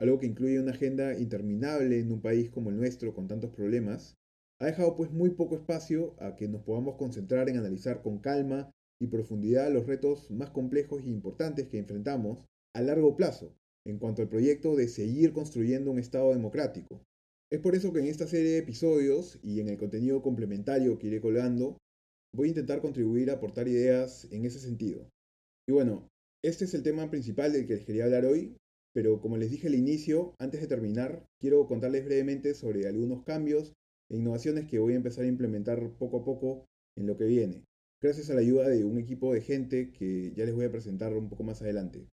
algo 0.00 0.18
que 0.18 0.26
incluye 0.26 0.58
una 0.58 0.72
agenda 0.72 1.16
interminable 1.16 2.00
en 2.00 2.10
un 2.10 2.20
país 2.20 2.50
como 2.50 2.70
el 2.70 2.76
nuestro 2.76 3.14
con 3.14 3.28
tantos 3.28 3.50
problemas, 3.50 4.16
ha 4.60 4.66
dejado 4.66 4.96
pues 4.96 5.10
muy 5.10 5.30
poco 5.30 5.54
espacio 5.54 6.16
a 6.18 6.34
que 6.34 6.48
nos 6.48 6.62
podamos 6.62 6.96
concentrar 6.96 7.48
en 7.48 7.58
analizar 7.58 8.02
con 8.02 8.18
calma 8.18 8.70
y 9.00 9.06
profundidad 9.06 9.72
los 9.72 9.86
retos 9.86 10.30
más 10.30 10.50
complejos 10.50 11.02
e 11.04 11.08
importantes 11.08 11.68
que 11.68 11.78
enfrentamos 11.78 12.44
a 12.74 12.82
largo 12.82 13.16
plazo 13.16 13.54
en 13.86 13.98
cuanto 13.98 14.22
al 14.22 14.28
proyecto 14.28 14.74
de 14.74 14.88
seguir 14.88 15.32
construyendo 15.32 15.90
un 15.90 15.98
Estado 15.98 16.32
democrático. 16.34 17.02
Es 17.50 17.60
por 17.60 17.74
eso 17.74 17.92
que 17.92 18.00
en 18.00 18.06
esta 18.06 18.26
serie 18.26 18.50
de 18.50 18.58
episodios 18.58 19.38
y 19.42 19.60
en 19.60 19.68
el 19.68 19.78
contenido 19.78 20.20
complementario 20.20 20.98
que 20.98 21.06
iré 21.06 21.20
colgando, 21.20 21.78
voy 22.34 22.48
a 22.48 22.50
intentar 22.50 22.82
contribuir 22.82 23.30
a 23.30 23.34
aportar 23.34 23.68
ideas 23.68 24.28
en 24.32 24.44
ese 24.44 24.58
sentido. 24.58 25.08
Y 25.66 25.72
bueno, 25.72 26.08
este 26.44 26.66
es 26.66 26.74
el 26.74 26.82
tema 26.82 27.08
principal 27.08 27.52
del 27.52 27.66
que 27.66 27.76
les 27.76 27.86
quería 27.86 28.04
hablar 28.04 28.26
hoy, 28.26 28.56
pero 28.92 29.20
como 29.20 29.38
les 29.38 29.50
dije 29.50 29.68
al 29.68 29.74
inicio, 29.74 30.34
antes 30.38 30.60
de 30.60 30.66
terminar, 30.66 31.24
quiero 31.40 31.66
contarles 31.66 32.04
brevemente 32.04 32.54
sobre 32.54 32.86
algunos 32.86 33.22
cambios 33.24 33.72
e 34.10 34.16
innovaciones 34.16 34.66
que 34.66 34.78
voy 34.78 34.94
a 34.94 34.96
empezar 34.96 35.24
a 35.24 35.28
implementar 35.28 35.90
poco 35.98 36.18
a 36.18 36.24
poco 36.24 36.66
en 36.96 37.06
lo 37.06 37.16
que 37.16 37.24
viene, 37.24 37.64
gracias 38.02 38.30
a 38.30 38.34
la 38.34 38.40
ayuda 38.40 38.68
de 38.68 38.84
un 38.84 38.98
equipo 38.98 39.32
de 39.32 39.40
gente 39.40 39.90
que 39.92 40.32
ya 40.34 40.44
les 40.44 40.54
voy 40.54 40.64
a 40.64 40.72
presentar 40.72 41.14
un 41.14 41.28
poco 41.28 41.44
más 41.44 41.62
adelante. 41.62 42.08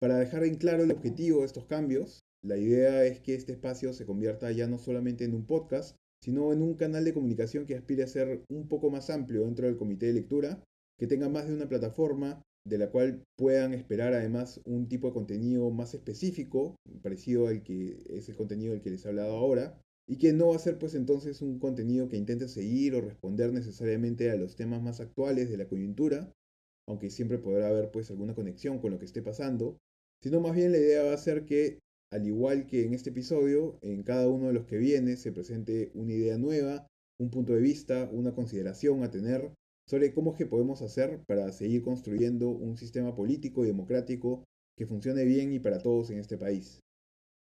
Para 0.00 0.18
dejar 0.18 0.44
en 0.44 0.56
claro 0.56 0.84
el 0.84 0.92
objetivo 0.92 1.40
de 1.40 1.46
estos 1.46 1.66
cambios, 1.66 2.20
la 2.44 2.56
idea 2.56 3.04
es 3.04 3.20
que 3.20 3.34
este 3.34 3.52
espacio 3.52 3.92
se 3.92 4.06
convierta 4.06 4.52
ya 4.52 4.68
no 4.68 4.78
solamente 4.78 5.24
en 5.24 5.34
un 5.34 5.44
podcast, 5.44 5.96
sino 6.22 6.52
en 6.52 6.62
un 6.62 6.74
canal 6.74 7.04
de 7.04 7.14
comunicación 7.14 7.66
que 7.66 7.74
aspire 7.74 8.04
a 8.04 8.08
ser 8.08 8.44
un 8.48 8.68
poco 8.68 8.90
más 8.90 9.10
amplio 9.10 9.44
dentro 9.44 9.66
del 9.66 9.76
comité 9.76 10.06
de 10.06 10.14
lectura, 10.14 10.62
que 10.98 11.06
tenga 11.06 11.28
más 11.28 11.48
de 11.48 11.54
una 11.54 11.68
plataforma 11.68 12.42
de 12.64 12.78
la 12.78 12.90
cual 12.90 13.24
puedan 13.36 13.72
esperar 13.72 14.12
además 14.12 14.60
un 14.64 14.88
tipo 14.88 15.08
de 15.08 15.14
contenido 15.14 15.70
más 15.70 15.94
específico, 15.94 16.76
parecido 17.02 17.48
al 17.48 17.62
que 17.62 18.04
es 18.08 18.28
el 18.28 18.36
contenido 18.36 18.72
del 18.72 18.82
que 18.82 18.90
les 18.90 19.04
he 19.04 19.08
hablado 19.08 19.36
ahora, 19.36 19.80
y 20.08 20.16
que 20.16 20.32
no 20.32 20.48
va 20.48 20.56
a 20.56 20.58
ser 20.58 20.78
pues 20.78 20.94
entonces 20.94 21.42
un 21.42 21.58
contenido 21.58 22.08
que 22.08 22.16
intente 22.16 22.48
seguir 22.48 22.94
o 22.94 23.02
responder 23.02 23.52
necesariamente 23.52 24.30
a 24.30 24.36
los 24.36 24.56
temas 24.56 24.82
más 24.82 25.00
actuales 25.00 25.50
de 25.50 25.58
la 25.58 25.68
coyuntura, 25.68 26.32
aunque 26.86 27.10
siempre 27.10 27.38
podrá 27.38 27.68
haber 27.68 27.90
pues 27.90 28.10
alguna 28.10 28.34
conexión 28.34 28.78
con 28.78 28.90
lo 28.90 28.98
que 28.98 29.04
esté 29.04 29.20
pasando, 29.20 29.76
sino 30.22 30.40
más 30.40 30.56
bien 30.56 30.72
la 30.72 30.78
idea 30.78 31.04
va 31.04 31.12
a 31.12 31.18
ser 31.18 31.44
que, 31.44 31.78
al 32.10 32.26
igual 32.26 32.66
que 32.66 32.86
en 32.86 32.94
este 32.94 33.10
episodio, 33.10 33.78
en 33.82 34.02
cada 34.02 34.28
uno 34.28 34.46
de 34.46 34.54
los 34.54 34.64
que 34.64 34.78
viene 34.78 35.18
se 35.18 35.30
presente 35.30 35.90
una 35.92 36.14
idea 36.14 36.38
nueva, 36.38 36.86
un 37.20 37.30
punto 37.30 37.52
de 37.52 37.60
vista, 37.60 38.08
una 38.10 38.34
consideración 38.34 39.02
a 39.02 39.10
tener 39.10 39.52
sobre 39.86 40.14
cómo 40.14 40.32
es 40.32 40.38
que 40.38 40.46
podemos 40.46 40.80
hacer 40.80 41.22
para 41.26 41.52
seguir 41.52 41.82
construyendo 41.82 42.48
un 42.48 42.78
sistema 42.78 43.14
político 43.14 43.64
y 43.64 43.68
democrático 43.68 44.44
que 44.74 44.86
funcione 44.86 45.24
bien 45.24 45.52
y 45.52 45.58
para 45.58 45.80
todos 45.80 46.10
en 46.10 46.18
este 46.18 46.38
país. 46.38 46.80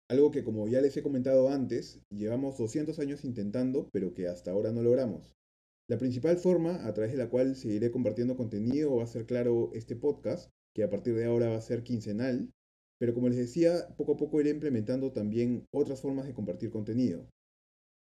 Algo 0.10 0.32
que 0.32 0.44
como 0.44 0.68
ya 0.68 0.82
les 0.82 0.96
he 0.98 1.04
comentado 1.04 1.50
antes, 1.50 2.02
llevamos 2.10 2.58
200 2.58 3.00
años 3.00 3.24
intentando, 3.24 3.90
pero 3.92 4.14
que 4.14 4.28
hasta 4.28 4.52
ahora 4.52 4.72
no 4.72 4.84
logramos. 4.84 5.36
La 5.90 5.98
principal 5.98 6.38
forma 6.38 6.88
a 6.88 6.94
través 6.94 7.12
de 7.12 7.18
la 7.18 7.30
cual 7.30 7.56
seguiré 7.56 7.92
compartiendo 7.92 8.38
contenido 8.38 8.96
va 8.96 9.04
a 9.04 9.08
ser 9.08 9.26
claro 9.26 9.72
este 9.74 9.96
podcast, 9.96 10.50
que 10.74 10.84
a 10.84 10.90
partir 10.90 11.16
de 11.16 11.26
ahora 11.26 11.50
va 11.50 11.58
a 11.58 11.62
ser 11.62 11.84
quincenal, 11.84 12.52
pero 13.00 13.14
como 13.14 13.28
les 13.28 13.38
decía, 13.38 13.88
poco 13.98 14.14
a 14.14 14.18
poco 14.18 14.40
iré 14.40 14.50
implementando 14.50 15.12
también 15.12 15.66
otras 15.74 16.02
formas 16.02 16.26
de 16.26 16.34
compartir 16.34 16.70
contenido. 16.70 17.28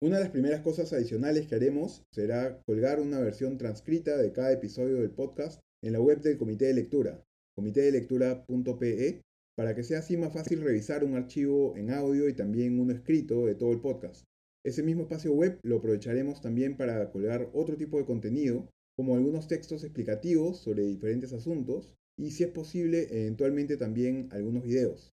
Una 0.03 0.19
de 0.19 0.25
las 0.25 0.33
primeras 0.33 0.61
cosas 0.61 0.93
adicionales 0.93 1.47
que 1.47 1.55
haremos 1.55 2.05
será 2.13 2.61
colgar 2.67 3.01
una 3.01 3.21
versión 3.21 3.57
transcrita 3.57 4.17
de 4.19 4.33
cada 4.33 4.53
episodio 4.53 4.97
del 4.97 5.11
podcast 5.11 5.61
en 5.83 5.95
la 5.95 6.01
web 6.01 6.21
del 6.21 6.37
Comité 6.37 6.67
de 6.67 6.75
Lectura, 6.75 7.25
comitedelectura.pe, 7.57 9.23
para 9.57 9.75
que 9.75 9.85
sea 9.85 10.01
así 10.01 10.17
más 10.17 10.33
fácil 10.33 10.63
revisar 10.63 11.05
un 11.05 11.15
archivo 11.15 11.77
en 11.77 11.91
audio 11.91 12.29
y 12.29 12.35
también 12.35 12.79
uno 12.81 12.93
escrito 12.93 13.47
de 13.47 13.55
todo 13.55 13.73
el 13.73 13.81
podcast. 13.81 14.25
Ese 14.65 14.83
mismo 14.83 15.03
espacio 15.03 15.33
web 15.33 15.59
lo 15.63 15.77
aprovecharemos 15.77 16.41
también 16.41 16.77
para 16.77 17.11
colgar 17.11 17.51
otro 17.53 17.77
tipo 17.77 17.99
de 17.99 18.07
contenido, 18.07 18.69
como 18.97 19.15
algunos 19.15 19.49
textos 19.49 19.85
explicativos 19.85 20.59
sobre 20.59 20.85
diferentes 20.85 21.33
asuntos 21.33 21.93
y, 22.19 22.31
si 22.31 22.45
es 22.45 22.51
posible, 22.51 23.09
eventualmente 23.11 23.77
también 23.77 24.29
algunos 24.31 24.63
videos. 24.63 25.13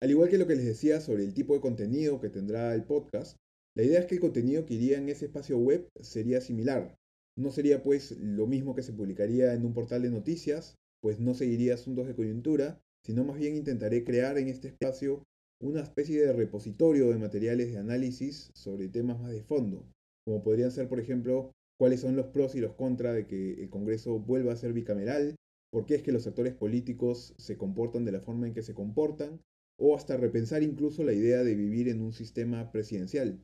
Al 0.00 0.10
igual 0.10 0.28
que 0.28 0.38
lo 0.38 0.46
que 0.46 0.56
les 0.56 0.64
decía 0.64 1.00
sobre 1.00 1.24
el 1.24 1.34
tipo 1.34 1.54
de 1.54 1.60
contenido 1.60 2.20
que 2.20 2.28
tendrá 2.28 2.74
el 2.74 2.84
podcast, 2.84 3.36
la 3.76 3.84
idea 3.84 4.00
es 4.00 4.06
que 4.06 4.16
el 4.16 4.20
contenido 4.20 4.64
que 4.64 4.74
iría 4.74 4.98
en 4.98 5.08
ese 5.08 5.26
espacio 5.26 5.58
web 5.58 5.88
sería 6.00 6.40
similar. 6.40 6.96
No 7.36 7.50
sería 7.50 7.82
pues 7.82 8.18
lo 8.18 8.46
mismo 8.46 8.74
que 8.74 8.82
se 8.82 8.92
publicaría 8.92 9.54
en 9.54 9.64
un 9.64 9.74
portal 9.74 10.02
de 10.02 10.10
noticias, 10.10 10.74
pues 11.00 11.20
no 11.20 11.34
seguiría 11.34 11.74
asuntos 11.74 12.08
de 12.08 12.16
coyuntura, 12.16 12.80
sino 13.04 13.24
más 13.24 13.38
bien 13.38 13.56
intentaré 13.56 14.04
crear 14.04 14.38
en 14.38 14.48
este 14.48 14.68
espacio 14.68 15.22
una 15.60 15.80
especie 15.80 16.20
de 16.20 16.32
repositorio 16.32 17.10
de 17.10 17.18
materiales 17.18 17.72
de 17.72 17.78
análisis 17.78 18.50
sobre 18.54 18.88
temas 18.88 19.18
más 19.20 19.32
de 19.32 19.42
fondo, 19.42 19.86
como 20.24 20.42
podrían 20.42 20.70
ser, 20.70 20.88
por 20.88 21.00
ejemplo, 21.00 21.52
cuáles 21.78 22.00
son 22.00 22.16
los 22.16 22.26
pros 22.26 22.54
y 22.54 22.60
los 22.60 22.74
contras 22.74 23.14
de 23.14 23.26
que 23.26 23.62
el 23.62 23.70
Congreso 23.70 24.18
vuelva 24.18 24.52
a 24.52 24.56
ser 24.56 24.72
bicameral, 24.72 25.36
por 25.70 25.86
qué 25.86 25.96
es 25.96 26.02
que 26.02 26.12
los 26.12 26.26
actores 26.26 26.54
políticos 26.54 27.34
se 27.38 27.56
comportan 27.56 28.04
de 28.04 28.12
la 28.12 28.20
forma 28.20 28.46
en 28.46 28.54
que 28.54 28.62
se 28.62 28.74
comportan, 28.74 29.40
o 29.80 29.96
hasta 29.96 30.16
repensar 30.16 30.62
incluso 30.62 31.04
la 31.04 31.12
idea 31.12 31.44
de 31.44 31.54
vivir 31.54 31.88
en 31.88 32.00
un 32.00 32.12
sistema 32.12 32.70
presidencial. 32.72 33.40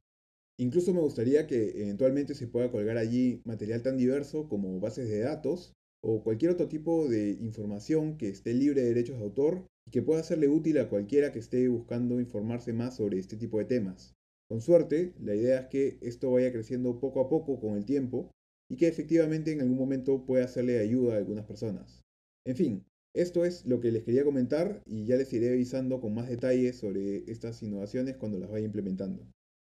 Incluso 0.59 0.93
me 0.93 1.01
gustaría 1.01 1.47
que 1.47 1.83
eventualmente 1.83 2.35
se 2.35 2.47
pueda 2.47 2.71
colgar 2.71 2.97
allí 2.97 3.41
material 3.45 3.83
tan 3.83 3.97
diverso 3.97 4.49
como 4.49 4.79
bases 4.81 5.09
de 5.09 5.21
datos 5.21 5.73
o 6.05 6.23
cualquier 6.23 6.51
otro 6.51 6.69
tipo 6.69 7.09
de 7.09 7.31
información 7.41 8.19
que 8.19 8.29
esté 8.29 8.53
libre 8.53 8.83
de 8.83 8.89
derechos 8.89 9.19
de 9.19 9.25
autor 9.25 9.67
y 9.87 9.91
que 9.91 10.03
pueda 10.03 10.23
serle 10.23 10.49
útil 10.49 10.79
a 10.79 10.89
cualquiera 10.89 11.33
que 11.33 11.39
esté 11.39 11.67
buscando 11.69 12.21
informarse 12.21 12.73
más 12.73 12.97
sobre 12.97 13.19
este 13.19 13.37
tipo 13.37 13.59
de 13.59 13.65
temas. 13.65 14.15
Con 14.49 14.61
suerte, 14.61 15.15
la 15.19 15.35
idea 15.35 15.61
es 15.61 15.67
que 15.69 15.99
esto 16.03 16.31
vaya 16.31 16.53
creciendo 16.53 17.01
poco 17.01 17.21
a 17.21 17.29
poco 17.29 17.59
con 17.59 17.77
el 17.77 17.87
tiempo 17.87 18.31
y 18.71 18.77
que 18.77 18.87
efectivamente 18.87 19.53
en 19.53 19.63
algún 19.63 19.79
momento 19.79 20.27
pueda 20.27 20.45
hacerle 20.45 20.79
ayuda 20.79 21.15
a 21.15 21.19
algunas 21.19 21.47
personas. 21.47 22.03
En 22.47 22.57
fin, 22.57 22.85
esto 23.15 23.45
es 23.47 23.65
lo 23.65 23.81
que 23.81 23.91
les 23.91 24.05
quería 24.05 24.25
comentar 24.25 24.83
y 24.85 25.07
ya 25.07 25.17
les 25.17 25.33
iré 25.33 25.51
avisando 25.51 26.01
con 26.01 26.15
más 26.15 26.29
detalles 26.29 26.77
sobre 26.77 27.31
estas 27.31 27.63
innovaciones 27.63 28.17
cuando 28.17 28.39
las 28.39 28.51
vaya 28.51 28.67
implementando. 28.67 29.27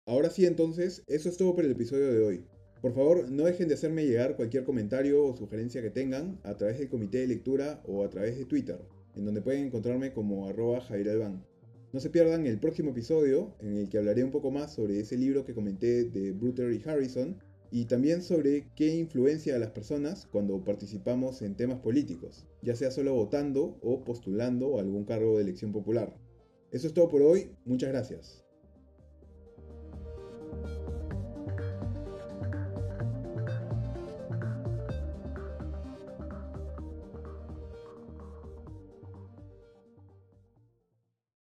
Ahora 0.05 0.29
sí, 0.29 0.45
entonces, 0.45 1.03
eso 1.07 1.29
es 1.29 1.37
todo 1.37 1.55
por 1.55 1.63
el 1.63 1.71
episodio 1.71 2.11
de 2.11 2.21
hoy. 2.21 2.45
Por 2.81 2.93
favor, 2.93 3.29
no 3.31 3.45
dejen 3.45 3.67
de 3.67 3.73
hacerme 3.73 4.05
llegar 4.05 4.35
cualquier 4.35 4.63
comentario 4.63 5.25
o 5.25 5.35
sugerencia 5.35 5.81
que 5.81 5.89
tengan 5.89 6.39
a 6.43 6.55
través 6.57 6.77
del 6.77 6.89
comité 6.89 7.19
de 7.19 7.27
lectura 7.27 7.81
o 7.87 8.03
a 8.03 8.09
través 8.09 8.37
de 8.37 8.45
Twitter, 8.45 8.79
en 9.15 9.25
donde 9.25 9.41
pueden 9.41 9.65
encontrarme 9.65 10.13
como 10.13 10.47
arroba 10.47 10.83
No 11.91 11.99
se 11.99 12.09
pierdan 12.11 12.45
el 12.45 12.59
próximo 12.59 12.91
episodio, 12.91 13.55
en 13.61 13.77
el 13.77 13.89
que 13.89 13.97
hablaré 13.97 14.23
un 14.23 14.31
poco 14.31 14.51
más 14.51 14.73
sobre 14.73 14.99
ese 14.99 15.17
libro 15.17 15.43
que 15.43 15.55
comenté 15.55 16.03
de 16.05 16.31
Bruter 16.33 16.71
y 16.71 16.87
Harrison, 16.87 17.37
y 17.71 17.85
también 17.85 18.21
sobre 18.21 18.67
qué 18.75 18.95
influencia 18.95 19.55
a 19.55 19.59
las 19.59 19.71
personas 19.71 20.27
cuando 20.31 20.63
participamos 20.63 21.41
en 21.41 21.55
temas 21.55 21.79
políticos, 21.79 22.45
ya 22.61 22.75
sea 22.75 22.91
solo 22.91 23.13
votando 23.13 23.77
o 23.81 24.03
postulando 24.03 24.79
algún 24.79 25.03
cargo 25.03 25.37
de 25.37 25.43
elección 25.43 25.71
popular. 25.71 26.15
Eso 26.71 26.87
es 26.87 26.93
todo 26.93 27.09
por 27.09 27.23
hoy, 27.23 27.51
muchas 27.65 27.89
gracias. 27.89 28.46